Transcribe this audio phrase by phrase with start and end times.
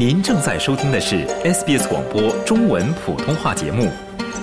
[0.00, 3.92] 您正在收听的是 SBS 广播中文普通话节目。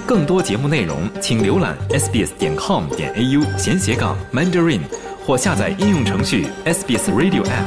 [0.06, 4.82] 更多节目内容，请浏览 sbs 点 com 点 au 闲斜杠 mandarin，
[5.26, 7.66] 或下载应用程序 SBS Radio App。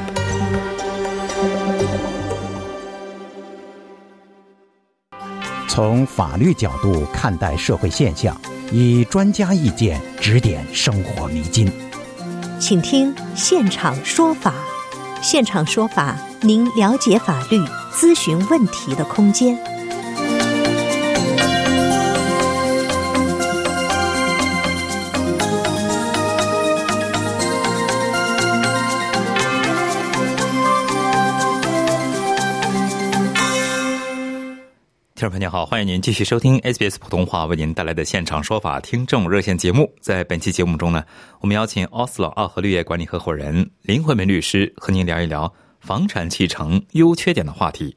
[5.66, 11.68] 从法律角度看待社会现象，以专家意见指点生活迷津。
[12.60, 14.54] 请听现场说法。
[15.22, 17.60] 现场说法，您了解法律、
[17.92, 19.56] 咨询问题的空间。
[35.14, 39.92] 听众朋友您好，欢迎您继续收听 SBS 普通话为您带来的现场说法听众热线节目。
[40.00, 41.04] 在本期节目中呢，
[41.40, 47.96] 我们邀请 Oslo 奥和绿业管理合伙人林慧梅律师和您聊一聊房产继承优缺点的话题。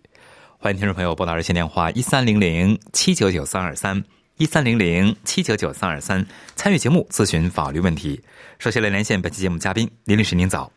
[0.57, 4.01] 欢迎听众朋友拨打热线电话一三零零七九九三二三
[4.37, 6.25] 一三零零七九九三二三
[6.55, 8.19] 参与节目咨询法律问题。
[8.57, 10.71] 首先来连线本期节目嘉宾林律师，您早。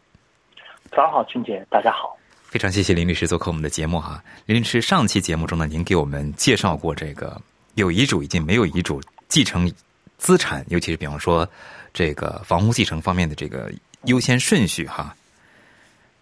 [0.91, 2.19] 早上好，俊杰，大家好。
[2.43, 4.23] 非常谢谢林律师做客我们的节目哈。
[4.47, 7.41] 林律师，上期节目中呢，您给我们介绍过这个
[7.77, 9.73] 有遗嘱以及没有遗嘱继承
[10.19, 11.49] 资产，尤其是比方说
[11.95, 13.73] 这个房屋继承方面的这个
[14.05, 15.15] 优先顺序哈。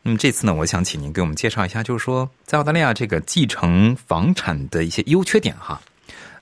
[0.07, 5.81] 那么这次呢，我想请您给我们介绍一下，就是说在澳大利亚这个继承房产的一些优缺点哈。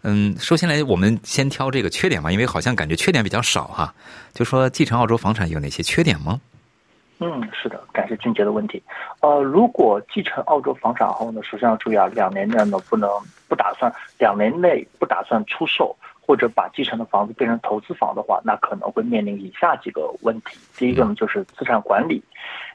[0.03, 3.95] 嗯，首先来我们先挑这个缺点吧，因为好像感觉缺点比较少哈。
[4.35, 6.41] 就说继承澳洲房产有哪些缺点吗？
[7.21, 8.83] 嗯，是的，感谢俊杰的问题。
[9.21, 13.09] 呃，如果继承澳洲房产后呢，首先要注意啊，两年内呢不能
[13.47, 20.59] 不打算两年内不打算出售或者把继承的房子变成投资房的话，那可能会面临以下几个问题。
[20.77, 22.21] 第一个呢就是资产管理，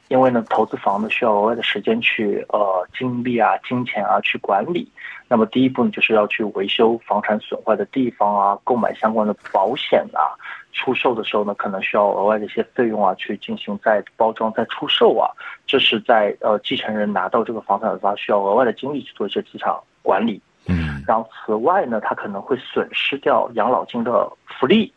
[0.09, 4.89] 因为呢投资房呢需要额外的时间去呃精力啊、金钱啊去管理。
[5.29, 10.31] 那么第一步呢就是要去维修房产损坏的地方啊，购买相关的保险啊。
[10.73, 15.27] 出售的时候呢，可能需要额外的一些费用啊，去进行再包装、再出售啊。
[15.65, 19.73] 这是在呃继承人拿到这个房产的话，需要额外的精力去做一些资产
[20.03, 20.39] 管理。
[20.67, 24.93] 嗯，然后此外呢，他可能会损失掉养老金的福利，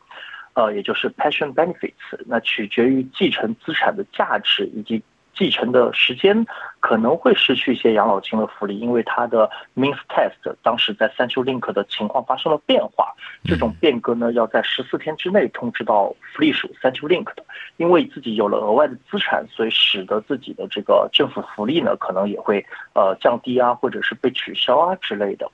[0.53, 1.95] 呃，也就是 pension benefits。
[2.27, 5.03] 那取决于继承资产的价值以及。
[5.41, 6.45] 继承的时间
[6.81, 13.15] 可能会失去一些养老金的福利，因为它的 means test 当时在三丘 link 的情况发生了变化，
[13.45, 17.43] 这种变革呢要在十四天之内通知到福利署三丘 link 的，
[17.79, 22.63] 因为自己有了额外的资产，所以使得自己的这个政府福利呢可能也会
[22.93, 25.51] 呃降低啊，或者是被取消啊之类的。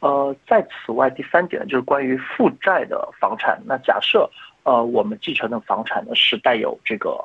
[0.00, 4.28] 呃，在此外，第三点就是关于负债的房产，那假设
[4.64, 7.24] 呃我们继承的房产呢是带有这个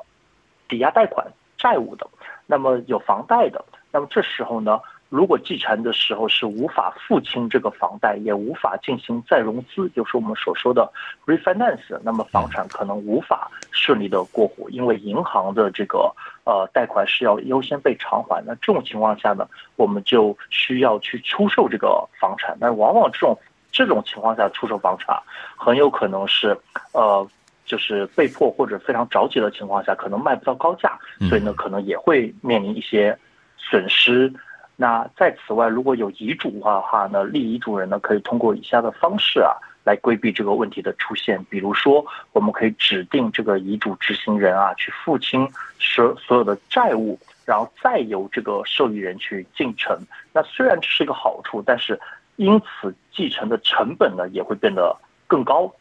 [0.68, 1.26] 抵押贷款。
[1.66, 2.06] 债务的，
[2.46, 10.88] 那么有房贷的，那么这时候呢，如果继承的时候是无法付清这个房贷，也无法进行再融资，就是我们所说的
[11.26, 18.40] refinance，那么房产可能无法顺利的过户，因为银行的这个呃贷款是要优先被偿还。
[18.46, 22.56] 那这种情况下呢，我们就需要去出售这个房产。
[22.60, 23.36] 那往往这种
[23.72, 25.20] 这种情况下出售房产，
[25.56, 26.56] 很有可能是
[26.92, 27.26] 呃。
[27.66, 33.18] 就是被迫或者非常着急的情况下，可能卖不到高价，所以呢，可能也会面临一些
[33.58, 34.32] 损失。
[34.76, 41.42] 那在此外，如果有遗嘱的话，呢立遗嘱人呢，可以通过以下的方式啊，来规避这个问题的出现。
[41.50, 49.98] 比如说，我们可以指定这个遗嘱执行人啊，去付清所所有的债务，然后再由这个受益人去继承。
[50.32, 51.98] 那虽然这是一个好处，但是
[52.36, 54.94] 因此继承的成本呢，也会变得
[55.26, 55.72] 更高。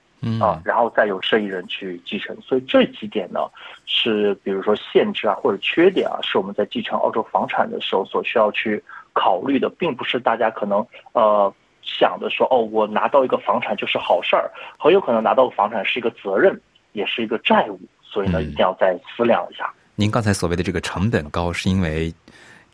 [0.42, 3.42] 啊，然后再由受益人去继承，所以这几点呢，
[3.86, 11.54] 是比如说限制啊或者缺点啊，是我们在继承澳洲房产的时候所需要去考虑的，并不是大家可能呃
[11.84, 16.60] 想的说哦，我拿到一个房产就是好事儿，很有可能拿到房产是一个责任，
[16.94, 19.72] 也是一个债务，所以呢，一定要再思量一下。
[19.96, 22.14] 您刚才所谓的这个成本高，是因为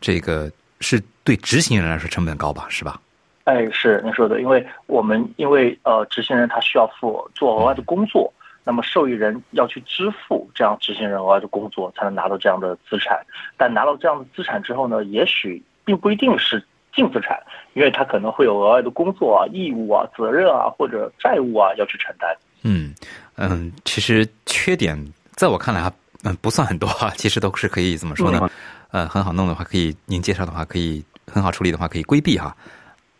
[0.00, 0.50] 这个
[0.80, 3.00] 是对执行人来说成本高吧，是吧？
[3.44, 8.32] 哎，是您说的，因为我们因为呃，执行人他需要付做额外的工作，
[8.64, 13.18] 那么受益人要去支付这样执行人额外的工作，才能拿到这样的资产。
[13.56, 17.36] 但拿到这样的资产之后呢，也许并不一定是净资产，
[17.74, 22.36] 因为他可能会有额外的工作啊、义务啊、责任啊或者债务啊要去承担。
[22.62, 22.94] 嗯
[23.36, 24.96] 嗯，其实缺点
[25.32, 25.92] 在我看来啊，
[26.22, 28.48] 嗯，不算很多啊，其实都是可以怎么说呢？
[28.92, 32.54] 呃，很好弄的话，可以您介绍的话，可以很好处理的话，可以规避哈。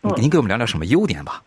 [0.02, 1.40] 您给我们聊聊什么优点吧？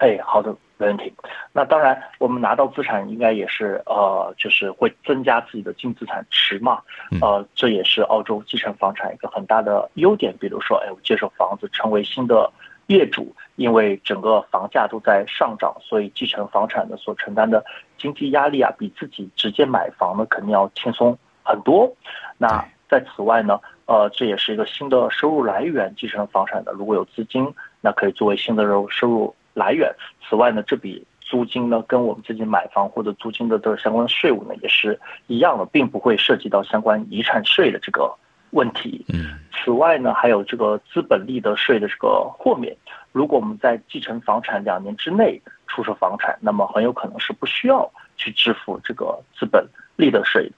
[0.00, 1.12] 哎，好的，没问题。
[1.52, 6.80] 那当然，我们拿到资产应该也是呃，就是会增加自己的净资产池嘛。
[7.20, 10.34] 呃，这也是澳洲继承房产一个很大的优点。
[10.40, 12.50] 比如说，哎，我接手房子成为新的
[12.88, 17.64] 业主，因为整个房价都在上涨，所以继承房产的所承担的
[17.96, 21.88] 经济压力啊，比自己直接买房呢肯定要轻松很多。
[22.36, 25.92] 那在此外呢，呃，这也是一个新的收入来源。
[25.98, 29.92] 继承房产的如果有资金，那可以作为新的收收入来源。
[30.22, 34.96] 此外呢，这笔租金呢，跟我们自己买房或者租金的这相关的税务呢，也是
[35.26, 38.14] 一样的，并不会涉及到相关遗产税的这个
[38.50, 39.04] 问题。
[39.08, 39.40] 嗯。
[39.52, 42.76] 此外呢，还有这个资本利得税的这个豁免。
[43.10, 49.66] 如果我们在继承房产两年之内出售房产，那么很有可能是不需要去支付这个资本
[49.96, 50.48] 利得税。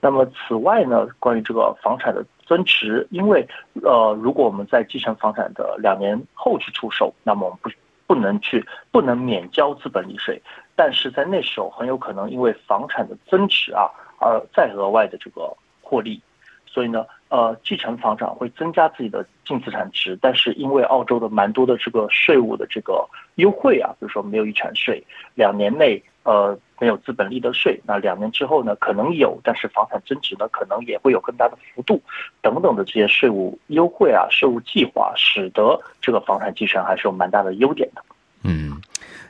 [0.00, 3.46] 那么此外呢，关于这个房产的增值，因为
[3.84, 7.70] 呃，如果我们在继承房产的两年后去出售，那么我们不
[8.08, 10.42] 不能去不能免交资本利税，
[10.74, 13.86] 但是在那时候很有可能因为房产的增值啊，
[14.18, 16.20] 而再额外的这个获利，
[16.66, 25.00] 所以呢，呃，继承房产会增加自己的净资产值，但是因为澳洲的蛮多的这个税务的这个优惠啊，比如说没有遗产税，
[25.36, 26.02] 两年内。
[26.22, 32.02] 呃，没有资本利得税，那两年之后呢，可能有，但是房产增值呢，可能也会有更大的幅度，
[32.40, 38.02] 等等的这些税务优惠啊，税务计划，使得这个房产继承还是有蛮大的优点的。
[38.42, 38.80] 嗯，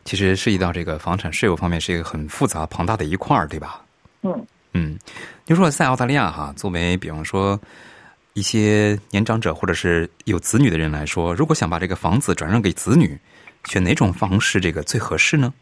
[0.04, 3.84] 其实涉及到这个房产税务方面是一个很复杂庞大的一块儿，对吧？
[4.22, 4.96] 嗯嗯，
[5.44, 7.58] 就说在澳大利亚哈，作为比方说
[8.34, 13.18] 一些年长者或者是有子女的人来说，如果想把这个房子转让给子女，
[13.64, 15.52] 选哪种方式这个最合适呢？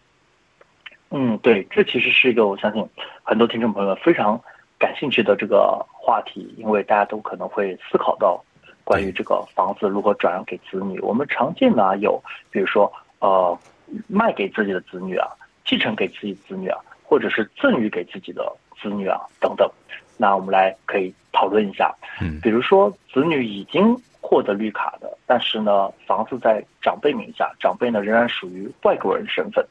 [1.10, 2.86] 嗯，对，这其实是一个我相信
[3.22, 4.38] 很多听众朋友非常
[4.78, 8.42] 感兴趣的这个话题，因为大家都可能会思考到
[8.84, 11.00] 关于这个房子如何转让给子女。
[11.00, 13.58] 我们常见的有，比如说呃，
[14.06, 15.28] 卖给自己的子女啊，
[15.64, 18.50] 继承给自己子女啊，或者是赠予给自己的
[18.80, 19.70] 子女啊等等。
[20.18, 29.64] 那我们来可以讨论一下，嗯，比如说子女已经获得绿卡的，但是呢，房子在长辈名下，长辈呢仍然属于外国人身份。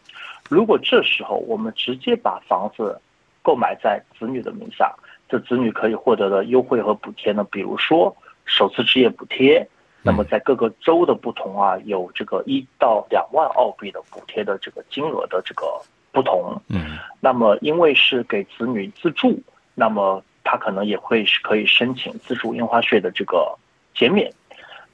[0.50, 3.00] 如果这时候我们直接把房子
[3.42, 4.94] 购买在子女的名下，
[5.30, 7.46] 这子女可以获得的优惠和补贴呢？
[7.52, 8.16] 比如说
[8.46, 9.68] 首次置业补贴，
[10.02, 15.66] 那么在各个州的不同啊，有这个一到两万澳币的补贴的这个金额的这个
[16.12, 16.62] 不同。
[16.70, 19.38] 嗯，那么因为是给子女自住，
[19.76, 23.54] 那么他可能也会是可以申请自住印花税的这个
[23.94, 24.32] 减免。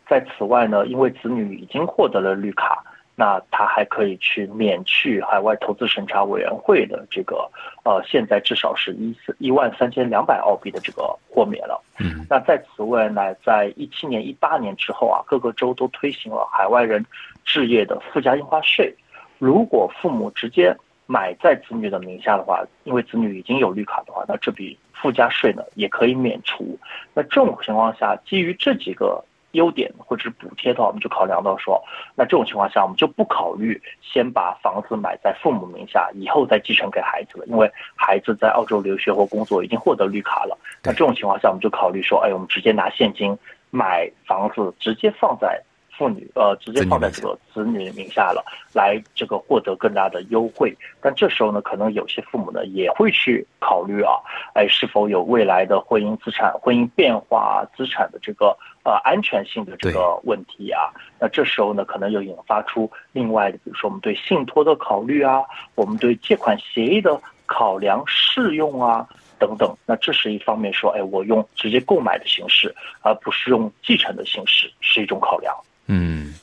[0.07, 2.83] 在此外呢，因为子女已经获得了绿卡。
[3.15, 7.47] 那他还可以去免去海外投资审查委员会的这个
[7.83, 11.79] 呃，现在至少是一四一万三千两百澳币的这个豁免了。
[11.99, 17.05] 嗯，那在此外呢，在一七年、一八年之后啊，各个州都推行了海外人
[17.45, 18.91] 置业的附加印花税。
[19.37, 20.75] 如果父母直接
[21.05, 26.79] 买在子女的名下的话，因为子女已经有绿卡的话，那这笔附加税呢也可以免除。
[27.13, 29.23] 那这种情况下，基于这几个。
[29.53, 31.81] 优点或者是补贴的话，我们就考量到说，
[32.13, 40.57] 那这种情况下，我们就不考虑先把房子买在父母名下，以后再继承给孩子了，因为孩子在澳洲留学或工作已经获得绿卡了。
[40.83, 43.37] 那这种情况下，我们就考虑说，哎，我们直接拿现金
[43.71, 45.61] 买房子，直接放在。
[45.97, 48.43] 妇女呃，直接放在这个子女名下了，
[48.73, 50.75] 来这个获得更大的优惠。
[51.01, 54.13] 但这时候呢，可能有些父母呢也会去考虑啊，
[54.53, 60.89] 哎，是否有未来的婚姻资产、婚姻变化资产的这个呃安全性的这个问题啊？
[61.19, 65.43] 那这时候呢，可能又引发出另外的，比如说我们对信托的考虑啊，
[65.75, 69.07] 我们对借款协议的考量适用啊
[69.37, 69.75] 等等。
[69.85, 75.53] 那这是一方面说，哎，我用直接购买的形式，而不是用继承的形式，是一种考量。
[75.87, 76.33] 嗯，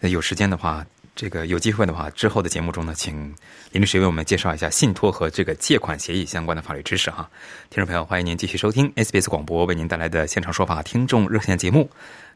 [0.00, 3.34] 有时间的话，这个有机会的话，之后的节目中呢，请
[3.72, 7.28] 林律师为我们介绍一下信托和这个借款协议相关的法律知识哈。
[7.70, 11.90] 听众朋友，欢迎您继续收听 SBS 广播为您带来的现场说法听众热线节目。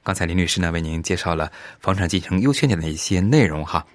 [0.04, 3.86] 刚才林律师呢为您介绍了房产继承优缺点的一些内容哈。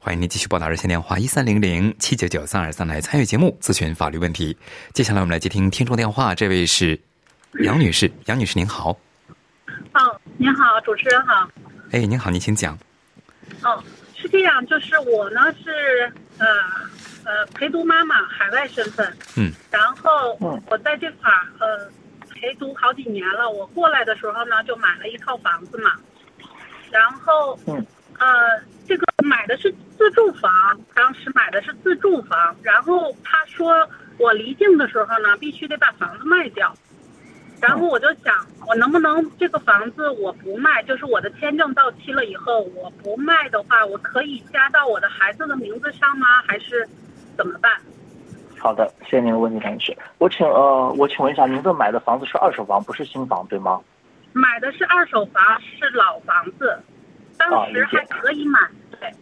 [0.00, 4.56] 欢迎您继续拨打热线电话一三零零七九九三二三来参与节目咨询法律问题。
[4.92, 6.98] 接下来我们来接听听众电话，这位是
[7.64, 8.90] 杨女士，杨女士您好。
[9.94, 11.50] 哦，您好，主持人好。
[11.90, 12.78] 哎，您好，您请讲。
[13.62, 13.82] 哦，
[14.14, 16.46] 是这样，就是我呢是呃
[17.24, 19.10] 呃陪读妈妈，海外身份。
[19.36, 19.50] 嗯。
[19.70, 21.90] 然后我在这块儿呃
[22.28, 23.48] 陪读好几年了。
[23.48, 25.92] 我过来的时候呢，就买了一套房子嘛。
[26.90, 27.86] 然后嗯
[28.18, 32.54] 呃这个买的是自住房，当时买的是自住房。
[32.62, 36.76] 然后他说我离境的时候呢，必须得把房子卖掉。
[37.60, 38.34] 然后我就想，
[38.66, 46.26] 我能不能这个房子我不卖，就是我的签证到期了以后我不卖的话，我可以加到我的孩子的名字上吗？
[46.46, 46.88] 还是
[47.36, 47.72] 怎么办？
[48.58, 49.96] 好的，谢谢您的问题，张女士。
[50.18, 53.80] 我请呃，我请问一下，您这买的房子是二手房，不是新房，对吗？
[54.32, 56.78] 买的是二手房，是老房子，
[57.36, 58.60] 当时还可以买，
[59.00, 59.12] 对。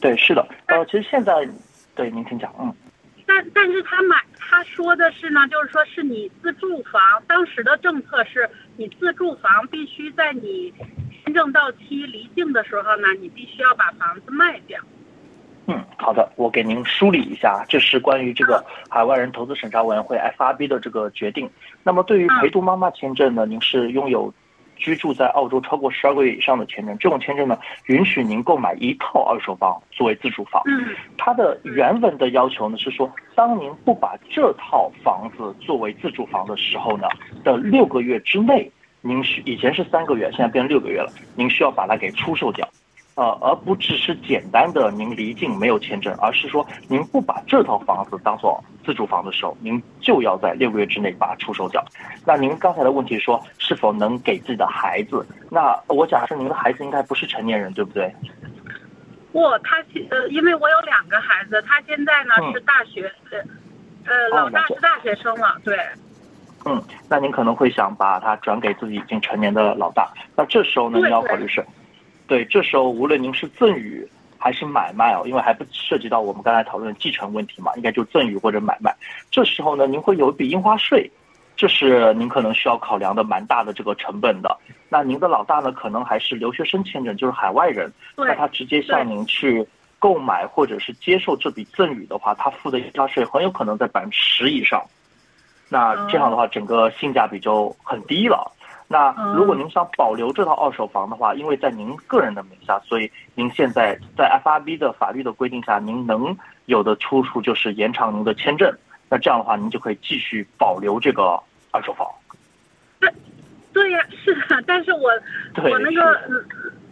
[0.00, 1.48] 对，是的，呃，其实现在，
[1.96, 2.72] 对，您请讲，嗯。
[3.28, 10.72] 但但是他买他说的是呢，就是说是你自住房，当时的政策是你自住房必须在你
[11.22, 14.80] 签证到期离境的时候呢，你必须要把房子卖掉。
[15.66, 21.50] 嗯，好的，我给您梳理一下，这是关于这个海外人投资审查委员会 FRB 的这个决定。
[21.82, 24.32] 那么对于陪读妈妈签证呢，您是拥有。
[24.78, 30.62] 居住在澳洲超过十二个月以上的签证，这种签证呢，允许您购买一套二手房作为自住房。
[30.66, 37.06] 嗯，它的原文的要求呢是说，当您不把这套房子作为自住房的时候呢
[37.44, 38.70] 的六个月之内，
[39.00, 42.66] 您需以前是三个月，现在变成六个月了，您需要把它给出售掉。
[43.18, 51.84] 呃，而不只是简单的您离境没有签证，而是说您不把这套房子当做自住房的时候，您就要在六个月之内把它出手掉。
[52.24, 55.26] 那您刚才的问题说是否能给自己的孩子？
[55.50, 58.14] 那我假设您的孩子应该不是成年人，对不对？
[59.32, 59.78] 不，他
[60.10, 65.76] 呃，因为我有两个孩子，他现在呢是大学，呃，呃，老大是大学生了，对。
[66.66, 71.66] 嗯，那您可能会想把他转给自己已经成年的老大，那这时候呢，你要考虑是。
[72.28, 74.06] 对，这时候无论您是赠与
[74.38, 78.94] 还是买卖哦，因为还不涉及到我们刚才讨论的继承问题嘛，应该就赠与或者买卖。
[79.30, 81.10] 这时候呢，您会有一笔印花税，
[81.56, 84.56] 这是您可能需要考量的蛮大的这个成本的。
[84.90, 89.66] 那您的老大呢，可能还是留学生签证，就是海外人，那他直接向您去
[89.98, 94.84] 购买或者是接受这笔赠与的话，他付的印花税很有可能在百分之十以上。
[95.70, 98.52] 那这样的话，整个性价比就很低了。
[98.90, 108.74] 那如果您想保留这套二手房的话，因为在您个人的名下，所以您现在在 FRB 的法律的规定下，您能有的出处就是延长您的签证。
[109.10, 111.38] 那这样的话，您就可以继续保留这个
[111.70, 112.08] 二手房。
[112.98, 113.12] 对，
[113.74, 114.62] 对呀，是的。
[114.66, 115.10] 但是我
[115.62, 116.18] 我那个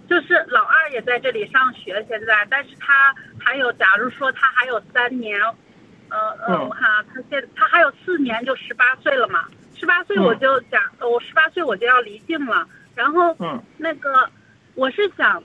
[0.07, 5.41] 就是老二也在这里上学，现在，但是他还有，假如说他还有三年，
[6.11, 9.47] 呃呃，我看啊，他现他还有四年就十八岁了嘛。
[9.78, 12.66] 十八岁我就讲，我十八岁我就要离境了。
[12.95, 13.37] 然后，
[13.76, 14.28] 那个
[14.75, 15.42] 我是想，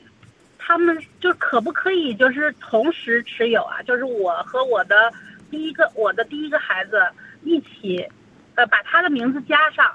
[0.58, 3.82] 他们就可不可以就是同时持有啊？
[3.84, 5.12] 就是我和我的
[5.50, 7.02] 第一个我的第一个孩子
[7.44, 8.08] 一起，
[8.56, 9.86] 呃，把他的名字加上。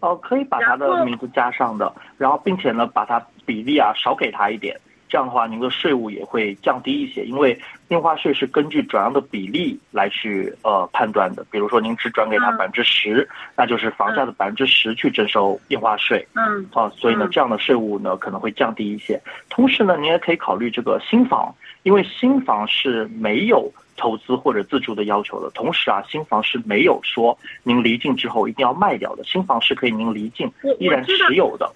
[0.00, 4.78] 哦，可以把他的名字加上的，然后并且呢，把他比例啊少给他一点。
[5.14, 7.56] 这样的话，您的税务也会降低一些，因为
[7.86, 11.46] 印花税是根据转让的比例来去呃判断的。
[11.52, 16.26] 比如说，您只转给他百分之十，那就是房价的百分之十去征收印花税。
[16.34, 16.66] 嗯。
[16.72, 19.22] 啊，所以呢，这样的税务呢可能会降低一些。
[19.48, 21.54] 同时呢，您也可以考虑这个新房，
[21.84, 25.48] 因为新房是没有投资或者自住的要求的。
[25.50, 31.72] 同时啊，新房是没有说您离境之后一定要卖掉的，新房是可以您离境依然持有的。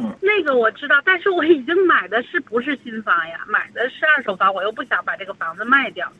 [0.00, 3.40] 嗯，那个我知道，但是我已经买的是不是新房呀？
[3.48, 6.10] 买的是二手房，我又不想把这个房子卖掉，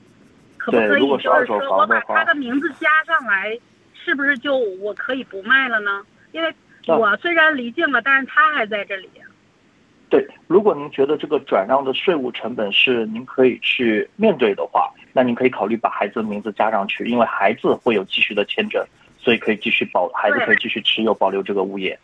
[0.58, 3.58] 可不可以就是说我把他的名字加上来，
[3.94, 6.04] 是不是就我可以不卖了呢？
[6.32, 6.54] 因为
[6.86, 9.08] 我虽然离境了，但是他还在这里。
[10.08, 18.84] 对，如果您觉得这个转让的税务成本是您可以去面对的话，那您可以考虑把孩子的名字加上去，因为孩子会有继续的签证，
[19.18, 21.96] 所以可以继续保，孩子可以继续持有保留这个物业。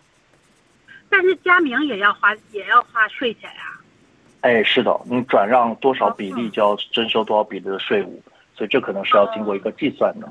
[1.08, 3.78] 但是加名也要花，也要花税钱呀。
[4.42, 8.22] 哎，是的，你转让多少比例就要征收多少比例的税务，
[8.54, 10.28] 所以这可能是要经过一个计算的。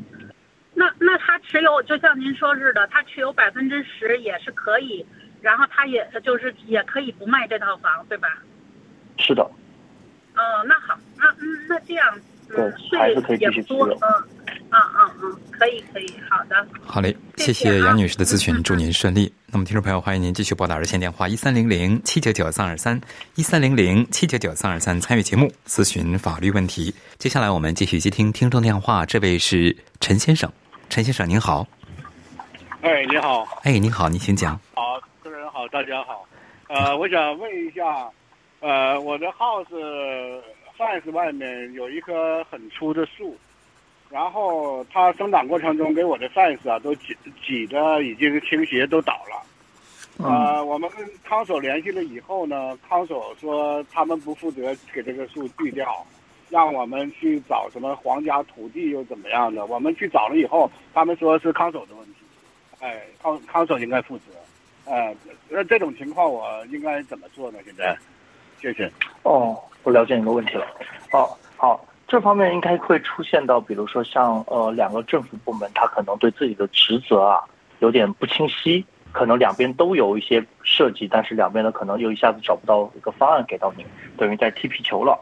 [0.74, 5.06] 那那他持有，就像您说似的，他持有百分之十也是可以，
[5.42, 8.38] 然后他也就是也可以不卖这套房，对吧？
[9.18, 9.44] 是的。
[9.44, 12.58] 哦，那好，那嗯，那这样，对，
[12.90, 14.35] 税也不多，嗯。
[14.72, 16.68] 嗯嗯嗯，可以可以，好的。
[16.86, 19.32] 好嘞，谢谢杨女士的咨询，祝您顺利。
[19.48, 23.00] 那么，听众朋友，欢迎您继续拨打热线电话一三零零七九九三二三
[23.36, 26.94] 一三零零七九九三二三参与节目咨询法律问题。
[27.18, 30.52] 接下来我们继续接听听众电话，这位是陈先生，
[30.90, 31.66] 陈先生您好。
[32.82, 33.48] 哎，你好。
[33.64, 34.60] 哎，你好，您请讲。
[34.74, 36.28] 好，主持人好，大家好。
[36.68, 38.12] 呃，我想问一下，
[38.60, 40.42] 呃，我的 house
[40.78, 43.38] fence 外面有一棵很粗的树。
[44.10, 56.06] 然后它生长过程中给我的 fence 啊都挤挤的已经倾斜都倒了，呃，我们跟康所联系了以后呢，康所说他们不负责给这个树锯掉，
[56.50, 62.14] 让我们去找什么皇家土地又怎么样的，我们去找了以后，他们说是康所的问题，
[62.80, 64.24] 哎，康康守应该负责。
[64.86, 65.14] 呃，
[65.50, 67.58] 那这种情况我应该怎么做呢？
[67.66, 67.98] 现在，
[68.62, 68.90] 谢谢。
[69.24, 70.66] 哦，我了解你的问题了。
[71.12, 77.40] 哦，好，这方面应该会出现到，比如说像呃两个政府部门，他可能对自己的职责啊
[77.80, 83.86] 有点不清晰，可能两边都有一些设计，但是两边呢可能又一下子找不到一个方案给到您，
[84.18, 85.20] 等于在踢皮球了。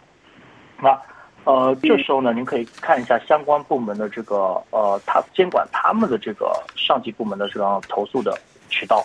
[0.81, 0.99] 那
[1.45, 8.37] 呃这时候呢，您可以看一下相关部门的这个呃他监管他们的这个上级部门的这样投诉的
[8.69, 9.03] 渠道。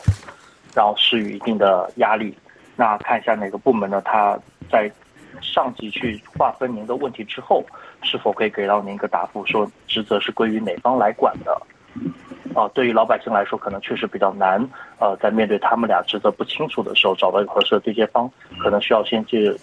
[0.75, 2.33] 然后施予一定的压力，
[2.77, 4.01] 那看一下哪个部门呢？
[4.05, 4.39] 他
[4.71, 4.89] 在
[5.41, 7.65] 上级去划分您的问题之后，
[8.03, 11.61] 是否可以给到您一个答复，说职责是归于哪方来管的？
[12.55, 14.67] 啊，对于老百姓来说，可能确实比较难。
[14.99, 18.31] 呃，在面对他们俩职责不清楚的时候，找到一个合适的对接方，
[18.63, 19.55] 可能需要先去，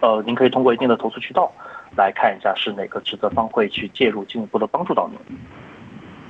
[0.00, 1.52] 呃，您可以通过一定的投诉渠道
[1.96, 5.18] 来看一下是哪个职责方会去介入，进一步的帮助到您。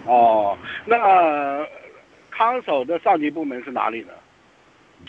[0.07, 0.97] 哦，那。
[2.37, 4.09] 看守的上级部门是哪里呢？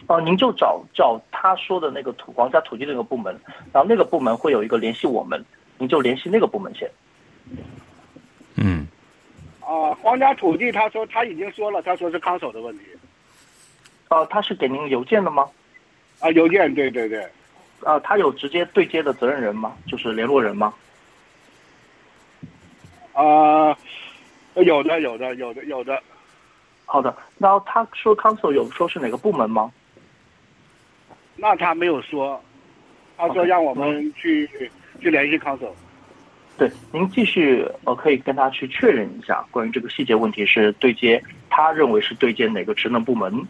[0.08, 3.36] 哦，您就找找他说的那个土皇家土地那个部门，
[3.74, 5.44] 然后那个部门会有一个联系我们，
[5.78, 6.90] 您就联系那个部门先。
[8.56, 8.88] 嗯。
[9.62, 12.86] 啊，皇家土地，他说他已经说了，他说是康守的问题。
[14.10, 15.50] 哦，他是给您邮件的吗？
[16.20, 17.28] 啊，邮件，对对对。
[17.84, 19.75] 啊，他有直接对接的责任人吗？
[19.88, 20.72] 就是联络人吗？
[23.14, 23.75] 啊，
[24.54, 26.02] 有的，有的，有的，有的。
[26.86, 29.72] 好的，然后他说 council 有说是哪个部门吗？
[31.36, 32.42] 那他没有说，
[33.18, 34.50] 他说让我们去
[35.00, 35.72] 去联系 council。
[36.58, 43.46] 对，您继续呃可以跟他去确认一下关于这个细节问题是对接，他认为是对接哪个职能部门？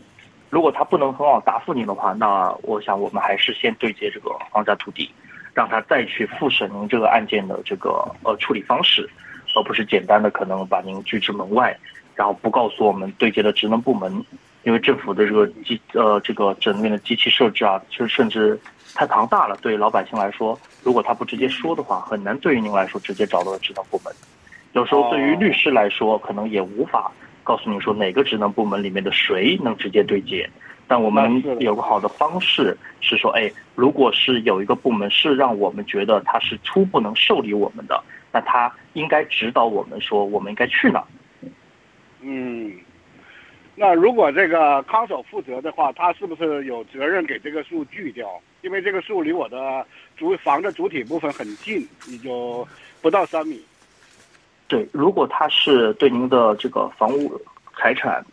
[0.50, 5.12] 如果他不能很好答复您的话，那我想我们还是先对接这个皇家土地，
[5.54, 9.08] 让他再去复审您这个案件的这个呃处理方式，
[9.56, 11.77] 而不是简单的可能把您拒之门外。
[12.15, 14.24] 然后不告诉我们对接的职能部门，
[14.65, 18.60] 因为政府的这个机呃这个整面的机器设置啊，其实甚至
[18.95, 19.55] 太庞大了。
[19.62, 24.12] 对于老百姓来说，如果他不直接说的话，很难对于您来说直接找到职能部门。
[24.74, 27.12] 有时候对于律师来说，可能也无法
[27.43, 30.49] 告诉您说哪个职能部门里面的谁能直接对接。
[30.88, 41.04] 但我们有个好的方式是说，哎，如果是有一个部门是让我们觉得他是初步能受理我们的，那他应该指导我们说我们应该去哪。
[42.21, 42.71] 嗯，
[43.78, 48.28] 那如果这个康守负责的话，他是不是有责任给这个树锯掉？
[48.62, 49.86] 因为这个树离我的
[50.16, 52.66] 主房的主体部分很近，也就
[53.02, 53.62] 不到三米。
[54.68, 57.40] 对，如果他是对您的这个房屋、
[57.78, 58.26] 财产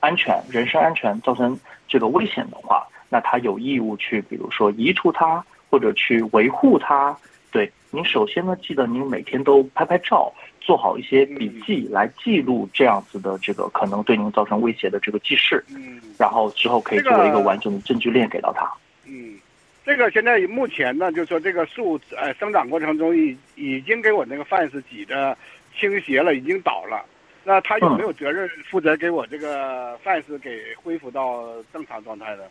[0.00, 1.58] 安全、人身安全造成
[1.88, 7.16] 这个危险的话，那他有义务去，比如说移除它，或者去维护它。
[7.50, 10.32] 对，您首先呢，记得您每天都拍拍照。
[10.70, 18.70] 做好一些笔记来记录这样子的这个可能对您造成威胁的这个记事，嗯，然后之后可以作为一个完整的证据链给到他。
[19.04, 19.36] 嗯，
[19.84, 25.36] 这个现在目前呢，就说这个树呃生长过程中已已经给我那个范式挤的
[25.76, 27.04] 倾斜了，已经倒了。
[27.42, 32.44] 那他有没有责任负责给我这个范式给恢复到正常状态呢？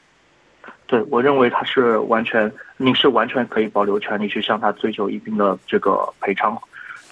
[0.88, 6.62] 对，我认为他是完全，您是完全可以保留权利去向他追求一定的这个赔偿。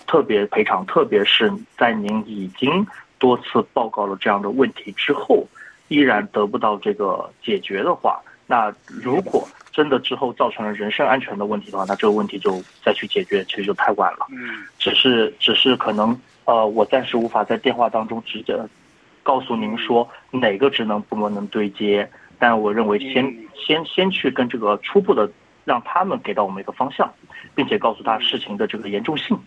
[0.07, 2.85] 特别赔偿，特别是在您已经
[3.19, 5.45] 多次报告了这样的问题之后，
[5.89, 14.25] 依然得不到这个解决的话，那如果真的之后造成了人身安全的问题的话，那这个问题就再去解决，其实就太晚了。
[14.31, 18.57] 嗯，只是只是可能呃，我暂时无法在电话当中直接
[19.21, 25.29] 告诉您说哪个职能部门能对接，但我认为先先先去跟这个初步的
[25.65, 27.13] 让他们给到我们一个方向，
[27.53, 29.37] 并且告诉他事情的这个严重性。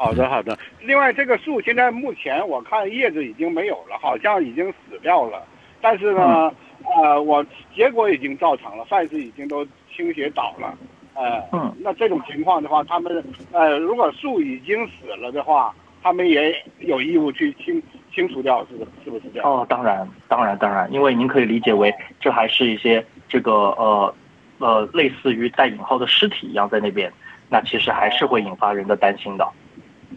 [0.00, 0.58] 好的，好的。
[0.80, 5.46] 另外，这个树现在目前我看叶子已经没有了，好像已经死掉了。
[5.78, 6.50] 但是呢，
[6.96, 7.44] 呃，我
[7.76, 9.62] 结果已经造成了，算是已经都
[9.94, 10.74] 倾斜倒了。
[11.12, 19.46] 呃，嗯，那这种情况的话，他们呃，如果树已经死了的话，他们也有义务去清清除掉，是是不是这样？
[19.46, 24.14] 哦，当然，当然，当然，因为您可以理解为这还是一些这个呃
[24.60, 27.12] 呃类似于带引号的尸体一样在那边，
[27.50, 29.46] 那其实还是会引发人的担心的。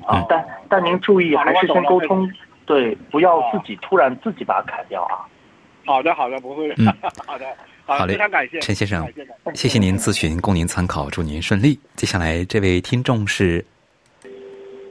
[0.05, 2.29] 啊，但但您注意，还是先沟通，
[2.65, 5.25] 对，不要自己突然自己把它砍掉啊。
[5.85, 6.73] 好的，好的，不会。
[6.77, 6.85] 嗯，
[7.25, 7.45] 好的，
[7.85, 9.07] 好嘞，非常感谢陈先生，
[9.53, 11.79] 谢谢您咨询，供您参考，祝您顺利。
[11.95, 13.63] 接下来这位听众是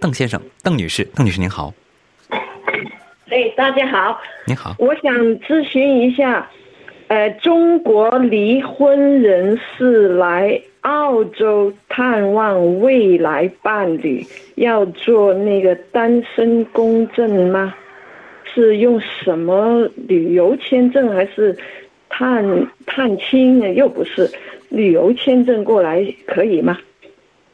[0.01, 1.73] 邓先生，邓女士，邓女士您好。
[3.31, 4.21] 哎，大家好。
[4.47, 4.75] 您好。
[4.79, 6.49] 我想咨询一下，
[7.09, 10.61] 呃，中国离婚人士来。
[10.83, 17.75] 澳洲探望未来伴侣要做那个单身公证吗？
[18.55, 21.57] 是用什么旅游签证还是
[22.09, 22.45] 探
[22.85, 23.61] 探亲？
[23.75, 24.31] 又不是
[24.68, 26.77] 旅游签证过来可以吗？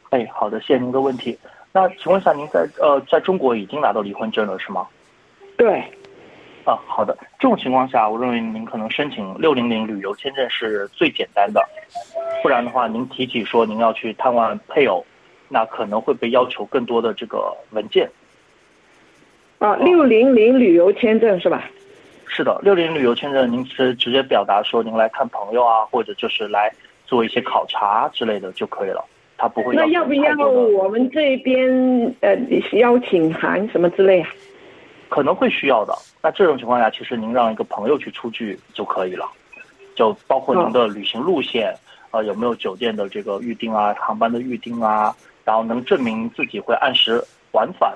[0.09, 1.37] 哎，好的，谢谢您的问题。
[1.71, 4.87] 那请问一下，您在呃在中国已经拿到离婚证了是吗？
[5.55, 5.83] 对。
[6.65, 7.17] 啊，好的。
[7.39, 11.63] 这种情况下，我认为您可能申请六零零旅游签证是最简单的。
[12.41, 15.05] 不然的话，您提起说您要去探望配偶，
[15.47, 18.09] 那可能会被要求更多的这个文件。
[19.59, 21.69] 啊，六零零旅游签证是吧？
[22.27, 26.71] 是的，六零旅游签证，您是直接表达说您来看朋友啊，或者就是来
[27.05, 29.03] 做一些考察之类的就可以了。
[29.37, 29.75] 他不会。
[29.75, 32.35] 那要不要我们这边呃
[32.73, 34.29] 邀请函什么之类啊？
[35.09, 35.93] 可能会需要的。
[36.21, 39.25] 那这种情况下，其实您让一个朋友去出具就可以了，
[39.95, 41.73] 就包括您的旅行路线，
[42.11, 47.93] 呃，有没有酒店的这个预订啊，航班的预订啊，然后能证明自己会按时往返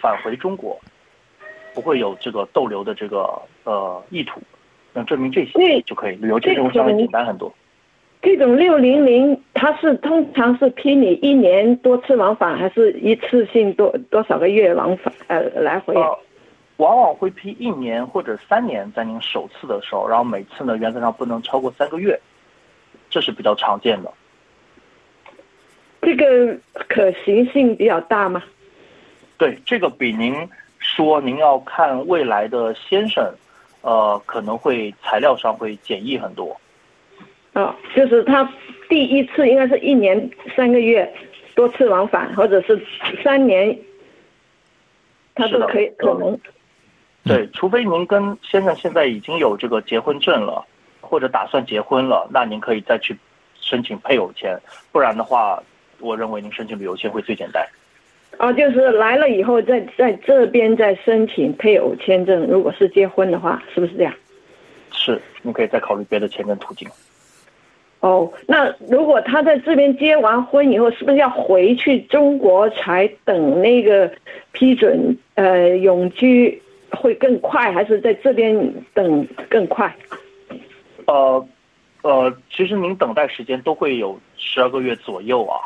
[0.00, 0.78] 返回中国，
[1.74, 4.40] 不会有这个逗留的这个呃意图，
[4.94, 7.52] 能证明这些就可以，旅游签证相对简单很多。
[8.22, 15.94] 这种六零零，它是通常是批你一年多次往返，还是一次性多多少个月往返呃来回？
[16.76, 22.18] 往往会批一年或者三年，在您首次的时候，然后每次呢原则上不能超过三个月，
[23.12, 24.10] 这是比较常见的。
[26.00, 28.42] 这个可行性比较大吗？
[29.36, 30.48] 对，这个比您
[30.78, 33.32] 说您要看未来的先生，
[33.82, 36.58] 呃，可能会材料上会简易很多。
[37.52, 38.50] 哦，就是他
[38.88, 41.12] 第一次应该是一年三个月，
[41.54, 42.82] 多次往返，或者是
[43.22, 43.78] 三年，
[45.34, 46.38] 他都可以可能。
[47.24, 50.66] 对，除非您跟先生现在已经有这个结婚证了，
[51.12, 53.14] 或者打算结婚了，那您可以再去
[53.60, 54.58] 申请配偶签。
[54.90, 55.62] 不然的话，
[56.00, 57.62] 我认为您申请旅游签会最简单。
[58.38, 62.46] 哦，就是来了以后，在在这边再申请配偶签证。
[62.46, 64.14] 如果是结婚的话，是不是这样？
[64.90, 66.88] 是，你可以再考虑别的签证途径。
[68.00, 74.10] 哦，那如果他在这边结完婚以后，是不是要回去中国才等那个
[74.52, 75.14] 批准？
[75.34, 76.62] 呃，永居？
[76.94, 78.54] 会更快，还是在这边
[78.92, 79.94] 等更快？
[81.06, 81.46] 呃，
[82.02, 85.58] 呃，其实您等待时间都会有十二个月左右啊，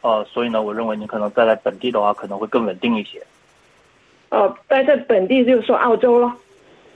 [0.00, 3.22] 呃，所以呢，我认为您可能待在本地的话，可能会更稳定一些。
[4.28, 6.32] 呃，待在本地就是说澳洲咯。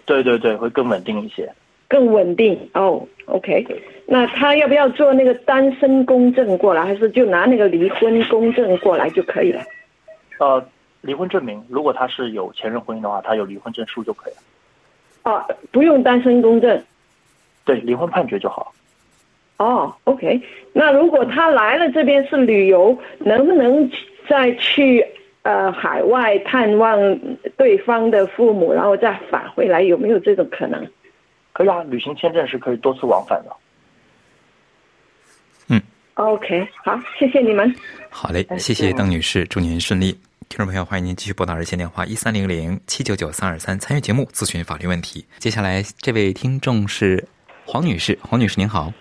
[0.05, 1.53] 对对对，会更稳定一些。
[1.89, 3.67] 更稳定哦，OK。
[4.07, 9.63] 那他要不要做那个单身公证过来，还是就拿那个离婚公证过来就可以了？
[10.39, 10.65] 呃。
[11.03, 14.41] 离婚证明，如果他是有前任婚姻的话，他有离婚证书就可以了。
[15.23, 16.79] 哦，不用单身公证。
[17.65, 18.73] 对，离婚判决就好。
[19.59, 20.41] 哦，OK。
[20.73, 23.91] 那如果他来了这边是旅游，能不能
[24.29, 25.05] 再去
[25.43, 26.99] 呃海外探望
[27.57, 29.83] 对方的父母，然后再返回来？
[29.83, 30.87] 有没有这种可能？
[31.53, 33.57] 可以啊，旅行签证是可以多次往返的。
[35.69, 35.83] 嗯。
[36.15, 37.75] OK，好，谢谢你们。
[38.09, 40.13] 好嘞，谢谢邓女士，祝您顺利。
[40.49, 45.25] 听众朋友，欢迎您继续拨打热线电话一三零零七九九三二三参与节目咨询法律问题。
[45.39, 47.25] 接下来这位听众是
[47.73, 48.93] 黄女士，黄女士您好。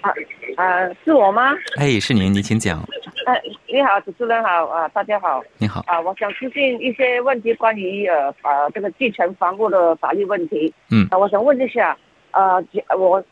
[0.00, 0.08] 啊
[0.56, 1.52] 啊，是我吗？
[1.76, 2.80] 哎，是您，您请讲。
[3.26, 5.44] 哎，你好，主持人好啊，大家好。
[5.58, 5.84] 你好。
[5.86, 10.72] 啊，我想咨询一些问题，关于呃啊这个继承房屋的法律问题。
[10.90, 11.06] 嗯。
[11.10, 11.94] 啊，我想问一下，
[12.30, 12.54] 啊，
[12.96, 13.22] 我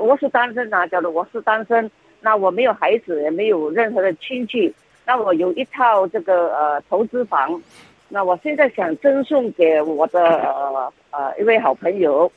[0.00, 1.88] 我是单身啊，假如我是单身，
[2.20, 4.74] 那我没有孩子，也没有任何的亲戚。
[5.06, 7.62] 那我有一套这个呃投资房，
[8.08, 12.30] 那我现在想赠送给我的呃呃一位好朋友，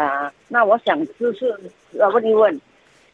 [0.00, 1.54] 啊，那我想就是
[1.98, 2.60] 呃问一问，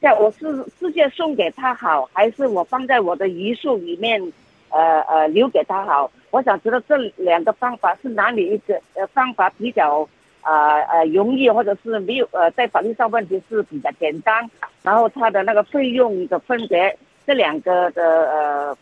[0.01, 4.21] 像我是直接送给他好，还是我放在我的遗书里面，
[4.71, 6.11] 呃呃留给他好？
[6.31, 10.09] 我想知道这两个方法是哪里一个呃方法比较
[10.43, 14.49] 啊呃容易，或者是没有呃在法律上问题是比较简单，
[14.83, 16.97] 然后他的那个费用的分别，
[17.27, 18.77] 这两个的呃。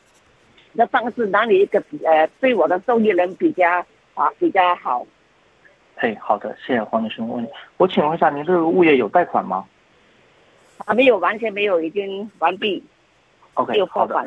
[0.76, 3.64] 的方式哪里一个呃对我的受益人比较
[4.14, 5.06] 啊比较好？
[6.04, 7.48] 嘿，好的，谢谢黄女士问你。
[7.78, 9.64] 我请问一下，您这个物业有贷款吗？
[10.84, 12.84] 还，没有，完全没有，已经完毕。
[13.54, 14.22] OK，好的。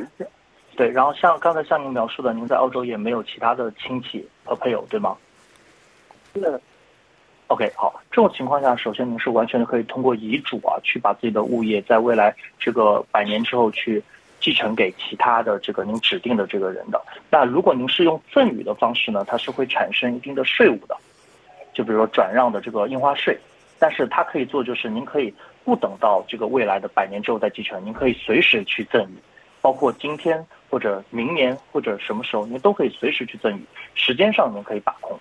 [0.76, 5.16] 对，然后像刚才向您描述的，您在澳洲也没有其他的亲戚和配偶，对吗？
[6.34, 6.60] 是。
[7.46, 14.04] OK，好，这种情况下，首先您是完全可以通过遗嘱啊，去把自己的物业在未来这个百年之后去。
[14.40, 20.96] 继承给其他的这个您指定的这个人的，那如果您是用赠与的方式呢，它是会产生一定的税务的，
[21.78, 23.38] 就比如说转让的这个印花税，
[23.78, 25.32] 但是它可以做就是您可以
[25.64, 29.16] 不等到这个未来的百年之后再继承，您可以随时去赠与，
[29.62, 33.64] 包括今天或者明年或者什么时候您都可以随时去赠与，
[33.94, 35.16] 时间上您可以把控。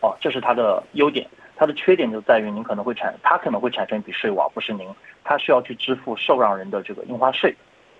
[0.00, 1.26] 哦，这是它的优点。
[1.56, 4.88] 它的缺点就在于您可能会产，它可能会产生一笔税务，而不是您，
[5.24, 7.52] 它需要去支付受让人的这个印花税，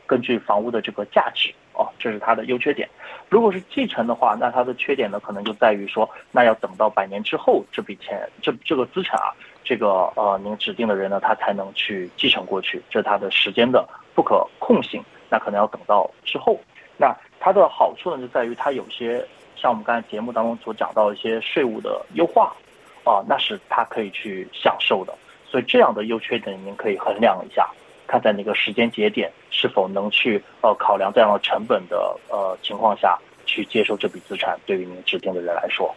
[0.07, 1.53] 根据房屋的这个价值。
[1.75, 2.87] 哦，这是它的优缺点。
[3.31, 9.33] 如果是继承的话，那它的缺点呢，可能就在于说，那要等到百年之后，这笔钱，这这个资产啊，
[9.65, 15.03] 这个呃，您指定的人呢，他才能去继承过去，这是它的时间的不可控性。
[15.31, 16.61] 那可能要等到之后。
[16.99, 22.55] 那它的好处呢，就在于它有些像我们刚才节目当中所讲到一些税务的优化，
[23.03, 25.15] 啊，那是它可以去享受的。
[25.47, 27.67] 所以这样的优缺点，您可以衡量一下。
[28.13, 35.95] 看在哪个时间节点是否能去呃考量这样的成本的呃情况下去接受这笔资产，对于您指定的人来说，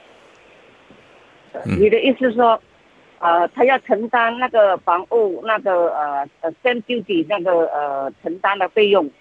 [1.78, 2.58] 你的意思是说，
[3.20, 9.12] 呃，他要承担那个房屋那个呃呃 stamp duty 那个呃承担的费用？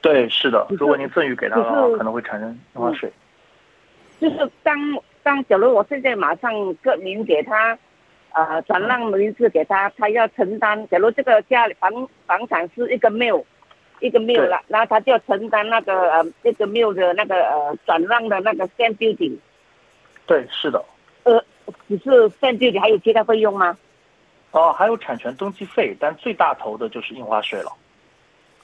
[0.00, 0.66] 对，是的。
[0.70, 3.08] 如果您赠与给他的话，可能会产生印花税。
[4.20, 4.76] 就是当
[5.22, 7.78] 当，假如我现在马上个名给他。
[8.46, 10.86] 呃，转让名字给他，他要承担。
[10.88, 11.90] 假如这个家里房
[12.24, 13.42] 房产是一个 mill，
[13.98, 19.36] 一个 mill 了，然后他就要承担那个呃，这个 mill 的那个呃转让的那个 stamp duty。
[20.26, 20.84] 对，是的。
[21.24, 21.44] 呃，
[21.88, 23.76] 只是 stamp duty 还有其他费用吗？
[24.52, 27.72] 哦，还有产权登记费，但最大头的就是印花税了。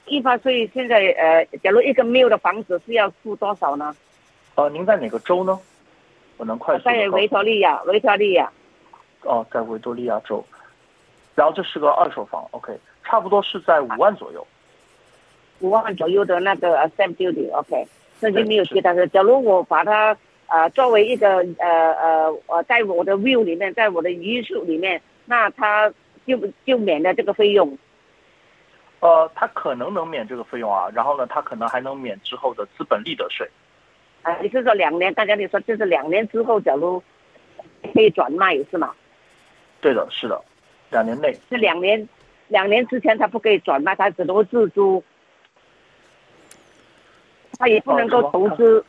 [0.05, 3.93] 印花税现在呃，假如一个 mill 的房子是要付多少呢？
[4.55, 5.59] 呃，您在哪个州呢？
[6.37, 6.85] 我能快速。
[6.85, 8.49] 在维多利亚，维多利亚。
[9.25, 10.43] 哦，在维多利亚州，
[11.35, 14.45] 然后这是个二手房，OK，差不多是在五万左右，
[15.59, 17.87] 五万左右的那个 stamp duty，OK，
[18.19, 19.07] 那就没有其他的。
[19.07, 20.15] 假如我把它
[20.47, 25.91] 呃作为一个呃呃呃在我的 view 里面，在我的余数里面，那他
[26.25, 27.77] 就就免了这个费用。
[29.01, 33.47] 呃，他可能能免这个费用啊，然后呢，他可能还能免之后的资本利得税。
[34.23, 35.13] 啊，你是说两年？
[35.13, 37.03] 大家你说就是两年之后，假如
[37.93, 38.95] 可以转卖是吗？
[39.81, 40.41] 对的，是的，
[40.89, 42.09] 两年内是两年，
[42.47, 45.03] 两年之前他不可以转卖，他只能够自租，
[47.59, 48.83] 他也不能够投资。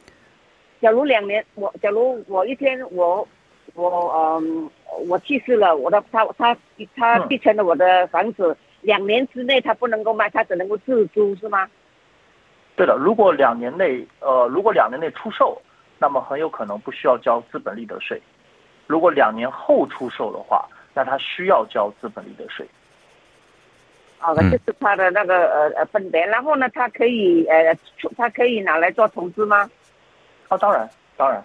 [0.80, 3.26] 假如两年，我假如我一天我
[3.74, 4.70] 我嗯
[5.06, 6.56] 我去世了，我的他他
[6.96, 11.68] 他继承了我的房子，两年之内他不能够卖，他只能够自租是吗？
[12.74, 15.60] 对的，如果两年内呃如果两年内出售，
[15.98, 18.18] 那么很有可能不需要交资本利得税。
[18.86, 20.66] 如果两年后出售的话。
[20.96, 22.66] 那他需要交资本利得税。
[24.16, 26.24] 好的，这是他的那个呃呃分别。
[26.26, 27.76] 然后呢，他可以呃，
[28.16, 29.70] 他可以拿来做投资吗？
[30.48, 31.44] 哦，当然，当然。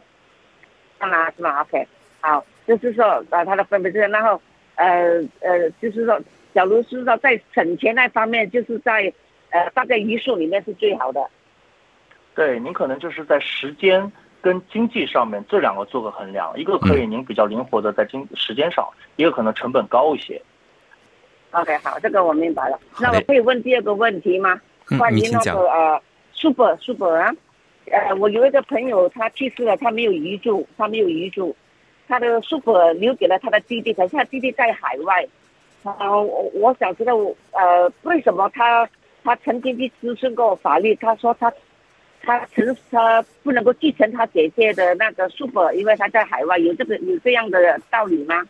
[0.97, 1.85] 当然，是吧？OK，
[2.21, 4.41] 好，就是说呃，他的分别是，然后
[4.75, 6.17] 呃呃，就是说，
[6.53, 9.11] 假如是说在省钱那方面，就是在
[9.49, 11.29] 呃大概余数里面是最好的。
[12.33, 14.09] 对，您可能就是在时间。
[14.41, 20.41] 跟经济上面这两个做个衡量，一个可以您比较灵活的在经时间上，一个可能成本高一些。
[21.51, 22.79] OK，好，这个我明白了。
[22.99, 24.59] 那我可以问第二个问题吗？
[24.97, 26.01] 关于那个呃
[26.33, 27.31] ，Super Super 啊，
[27.91, 31.55] 呃，我有一个朋友他去世了，他没有遗嘱，他没有遗嘱，
[32.07, 35.27] 他的 Super 留给了他的弟弟，可是他弟弟在海外。
[35.83, 37.15] 啊，我我想知道
[37.51, 38.89] 呃，为什么他
[39.23, 41.53] 他曾经去咨询过法律，他说他。
[42.23, 48.43] 他承他不能够继承他姐姐的那个 super，因为他在海外，有这个有这样的道理吗？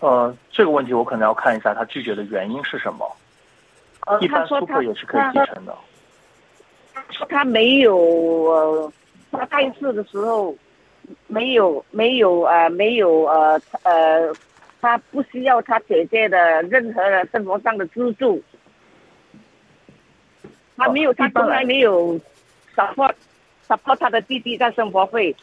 [0.00, 3.10] 呃，这个问题我可能要看一下他拒绝的原因是什么。
[4.06, 5.74] 呃，一般 super 也是可以继承的。
[7.10, 8.92] 说他没有，
[9.30, 10.54] 他在世的时候
[11.26, 14.34] 没有没有呃没有呃呃，
[14.80, 18.42] 他不需要他姐姐的任何的生活上的资助。
[20.76, 22.18] 他没有，他从来没有
[22.74, 23.12] support
[23.68, 25.34] support 他的弟弟在生活费。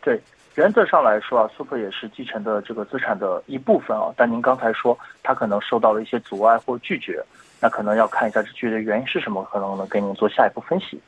[0.00, 0.20] 对，
[0.56, 4.12] 原则上来说啊，super 也是继承的这个资产的一部分啊。
[4.16, 7.22] 但您刚才说他可能受到了一些阻碍或拒绝，
[7.60, 11.00] 那可能要看一下这拒绝的原因是什么，可能能给您做下一步分析。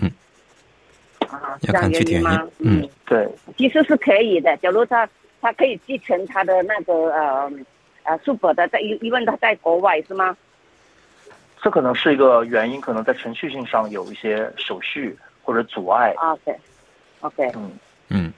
[0.00, 0.10] 嗯。
[1.28, 2.48] 啊，这样原因吗？
[2.58, 3.28] 嗯，对。
[3.56, 5.08] 其实是可以的，假如他
[5.40, 7.50] 他可以继承他的那个呃
[8.04, 10.36] 呃 super 的，在因因为他在国外是吗？
[11.66, 16.14] 这可能是一个原因，可能在程序性上有一些手续或者阻碍。
[16.16, 17.72] OK，OK，嗯
[18.08, 18.32] 嗯，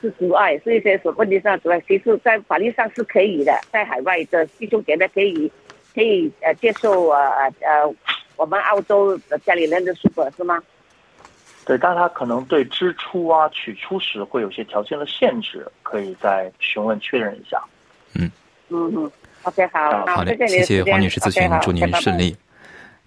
[0.00, 1.80] 是阻碍，是一些所问题上阻碍。
[1.86, 5.48] 其实，在法律上是可以的，在海外的弟兄姐妹可以
[5.94, 7.20] 可以呃接受呃
[7.60, 7.94] 呃
[8.34, 10.60] 我们澳洲的家里人的书本是吗？
[11.64, 17.62] 对，但他可能对支出啊取出时会有些条件的限制，可以再询问确认一下。
[18.16, 18.28] 嗯
[18.70, 19.12] 嗯嗯
[19.44, 22.36] ，OK，好，好嘞，谢谢黄女士咨询，祝您顺利。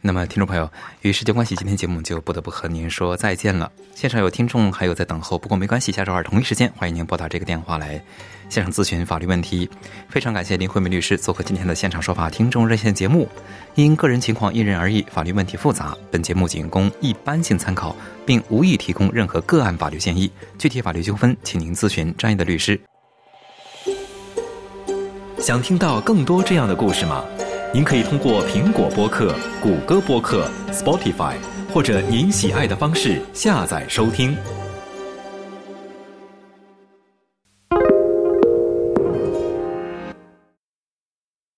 [0.05, 3.71] 那么，听众朋友，与时间关系，今天节目就不得不和您说再见了。
[3.95, 7.99] 现场有听众还有在等候，不过没关系，下周二同一时间，欢迎您拨打这个电话来
[8.47, 9.67] 现场咨询法律问题。
[10.07, 13.27] 非常感谢林慧梅律师做客今天的现场说法听众热线节目。
[13.73, 17.95] 因个人情况因人而异，法律问题复杂，本节目仅供一般性参考，
[18.27, 20.31] 并无意提供任何个案法律建议。
[20.59, 22.79] 具体法律纠纷，请您咨询专业的律师。
[25.39, 27.25] 想听到更多这样的故事吗？
[27.75, 31.33] 您可以通过苹果播客、谷歌播客、Spotify，
[31.73, 34.33] 或者您喜爱的方式下载收听。